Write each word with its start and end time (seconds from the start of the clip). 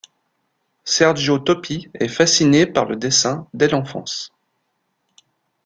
Sergio 0.83 1.37
Toppi 1.37 1.91
est 1.93 2.07
fasciné 2.07 2.65
par 2.65 2.85
le 2.85 2.95
dessin 2.95 3.47
dès 3.53 3.67
l'enfance. 3.67 4.33